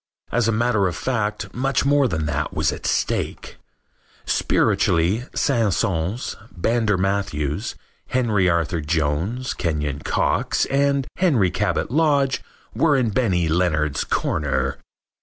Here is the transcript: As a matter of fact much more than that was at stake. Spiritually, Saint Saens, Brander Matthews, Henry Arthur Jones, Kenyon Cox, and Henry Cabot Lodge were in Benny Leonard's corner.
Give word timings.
As 0.31 0.47
a 0.47 0.51
matter 0.51 0.87
of 0.87 0.95
fact 0.95 1.53
much 1.53 1.85
more 1.85 2.07
than 2.07 2.25
that 2.25 2.55
was 2.55 2.71
at 2.71 2.87
stake. 2.87 3.57
Spiritually, 4.25 5.25
Saint 5.35 5.75
Saens, 5.75 6.35
Brander 6.51 6.97
Matthews, 6.97 7.75
Henry 8.07 8.49
Arthur 8.49 8.81
Jones, 8.81 9.53
Kenyon 9.53 9.99
Cox, 9.99 10.65
and 10.71 11.05
Henry 11.17 11.51
Cabot 11.51 11.91
Lodge 11.91 12.41
were 12.73 12.97
in 12.97 13.11
Benny 13.11 13.47
Leonard's 13.47 14.03
corner. 14.03 14.79